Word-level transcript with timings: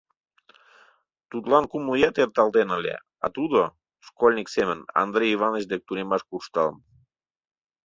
Тудлан 1.29 1.63
кумло 1.71 1.93
ият 2.01 2.15
эрталтен 2.23 2.69
ыле, 2.77 2.95
а 3.23 3.27
тудо, 3.35 3.59
школьник 4.07 4.47
семын, 4.55 4.79
Андрей 5.03 5.31
Иваныч 5.35 5.63
дек 5.71 5.81
тунемаш 5.87 6.21
куржталын. 6.29 6.77